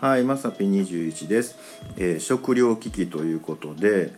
[0.00, 1.56] はい、まさぴ21です、
[1.96, 4.12] えー食糧危機ということで、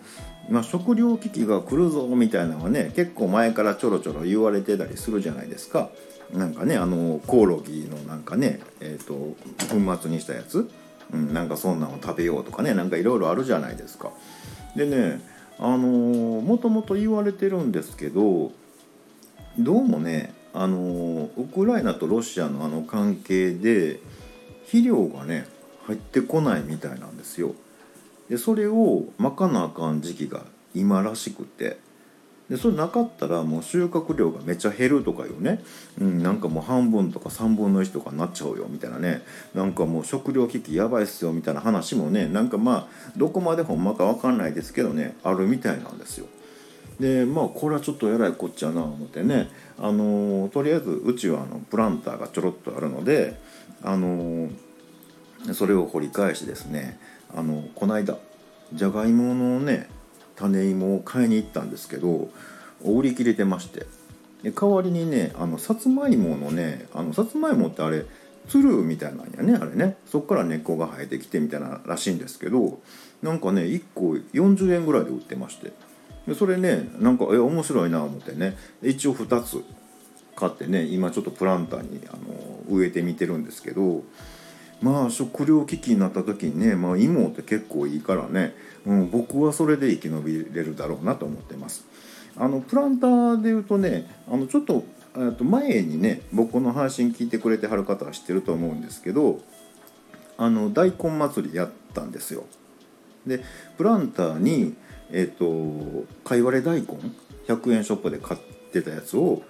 [0.50, 5.88] まあ、食糧危機が来るぞみたいなのはね結構前からちょろちょろ言われてたりするじゃないですか。
[6.34, 9.34] なんかねあのコオロギのなんかね、えー、と
[9.74, 10.70] 粉末にしたやつ、
[11.14, 14.10] うん、なんかそんなの食べようとかねなんかいろいろあるじゃないですか。
[14.76, 15.22] でね
[15.58, 18.52] あのーもともと言われてるんですけど
[19.58, 23.98] どうもねあのーウクライナとロシアのあの関係で
[24.66, 25.46] 肥料がね
[25.90, 27.54] 入ってこないみたいなんですよ。
[28.28, 31.78] でそれをまかなあかん時期が今らしくて
[32.48, 35.62] でそれなかったらもう収穫量がめちゃ減るとかいうね、
[36.00, 39.22] うん、なんかもう半分とか3分の1とかになっちゃうよみたいなね
[39.52, 46.26] なんかもう食糧危機やばいっすよみたいな話もねなんかまあどこまでほんまか分かんないですけどねあるみたいなんですよ。
[47.00, 53.40] でまあこれはちょっとえらいこっちゃな思ってねあのとりあえずうちはあのプランターがちょろっとあるので
[53.82, 54.50] あの
[55.54, 56.98] それを掘り返しですね
[57.34, 58.16] あのこの間
[58.72, 59.88] じゃがいものね
[60.36, 62.28] 種芋を買いに行ったんですけど
[62.82, 63.86] 売り切れてまして。
[64.42, 68.06] 代わりにねあのさつまいものねあのさつまいもってあれ
[68.48, 69.96] つるみたいなんやねあれね。
[70.06, 72.80] そっから根っこが生えてきてみたいならしいんですけど
[73.22, 75.72] なんかね1個40円ぐらいで売ってまして。
[76.26, 78.56] でそれねなんかえ面白いな思ってね。
[78.82, 79.62] 一応2つ
[80.36, 84.02] 買ってね今ちょっとプランターにあの植えてみてるんですけど
[84.82, 88.54] まあ食糧危機になった時にね、まあ、芋って結構いいからね、
[88.86, 91.84] うん、僕はそれで生き延びれるだろうなと思ってます。
[92.36, 94.84] あのプランターで言うとねあのちょっと
[95.36, 99.40] と前にね僕の配信聞いてくれてはる方は知ってると思うんですけど
[100.38, 102.44] あの大根祭りやったんですよ。
[103.26, 103.42] で
[103.76, 104.74] プランターに
[105.12, 106.88] えっ、とかいわれ大根
[107.48, 108.40] 100円ショップで買っ
[108.72, 109.42] てたやつを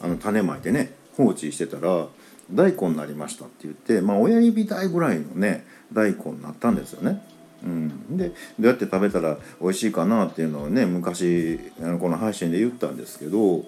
[0.00, 2.06] あの種まいてね放置してたら
[2.52, 7.22] 大根になりましたって言って、まあ、親指大ぐらいのね大根になったんですよね。
[7.62, 13.64] うん、でどうやって食べたら美味しいかなっていうのをね昔あのこの配信で言ったんですけど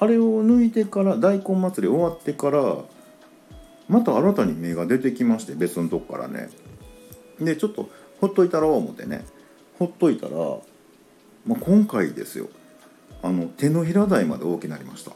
[0.00, 2.78] あれを抜いてから大根祭り終わってから
[3.88, 6.48] また新たに芽が出てきまして別のとこからね。
[7.40, 7.88] でちょっと
[8.20, 9.24] ほっといたろう思ってね。
[9.78, 10.32] ほっといたら、
[11.46, 12.48] まあ、今回ですよ。
[13.22, 15.12] あの手のひら大まで大きくなりました。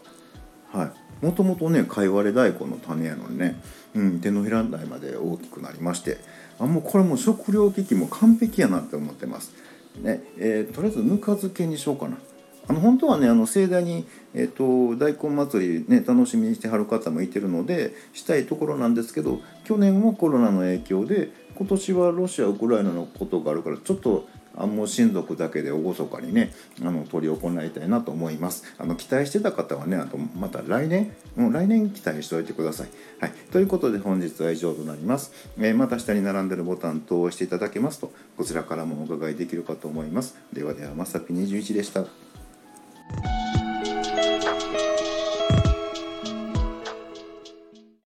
[0.77, 1.04] はい。
[1.25, 3.59] もともとねかいわれ大根の種やのにね、
[3.95, 6.19] うん、手のひら大まで大きくなりまして
[6.59, 9.53] あもうこれも食糧危機も完璧やなって思ってます。
[10.01, 12.19] ねえーとりあえずぬか漬けにしようかな。
[12.67, 24.27] あの本当はねあの盛大に、えー、と大根祭りね楽しみにしてはる方もいてるのでしたいところなんですけど去年はコロナの影響で今年はロシアウクライナのことがあるからちょっと
[24.57, 28.65] あもう親族だけで厳かにねあの執り行いたいなと思います。
[28.79, 32.89] あの期待してた方はねあとまた来年もう来年期待しておいてください、
[33.21, 40.37] はい、ということで本日は以上となります、えーまた下に並んでるボタン等を押していただけますとこちらからもお伺いできるかと思います。
[40.53, 42.34] ではではまさぴ21でした。